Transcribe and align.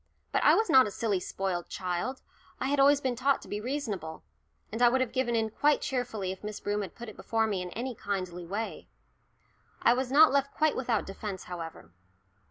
But 0.31 0.43
I 0.43 0.55
was 0.55 0.67
not 0.67 0.87
a 0.87 0.89
silly 0.89 1.19
spoilt 1.19 1.69
child; 1.69 2.23
I 2.59 2.69
had 2.69 2.79
always 2.79 2.99
been 2.99 3.15
taught 3.15 3.39
to 3.43 3.47
be 3.47 3.61
reasonable, 3.61 4.23
and 4.71 4.81
I 4.81 4.89
would 4.89 4.99
have 4.99 5.11
given 5.11 5.35
in 5.35 5.51
quite 5.51 5.79
cheerfully 5.79 6.31
if 6.31 6.43
Miss 6.43 6.59
Broom 6.59 6.81
had 6.81 6.95
put 6.95 7.07
it 7.07 7.15
before 7.15 7.45
me 7.45 7.61
in 7.61 7.69
any 7.73 7.93
kindly 7.93 8.47
way. 8.47 8.87
I 9.83 9.93
was 9.93 10.11
not 10.11 10.31
left 10.31 10.55
quite 10.55 10.75
without 10.75 11.05
defence, 11.05 11.43
however. 11.43 11.91